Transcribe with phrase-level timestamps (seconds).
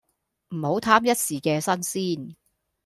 [0.49, 2.35] 唔好貪一時既新鮮